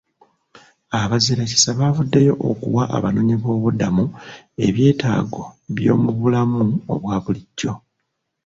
[1.01, 4.05] Abazirakisa bavuddeyo okuwa abanoonyiboobubudamu
[4.67, 5.43] ebyetaago
[5.75, 6.61] by'omu bulamu
[6.93, 7.73] obwa bulijjo.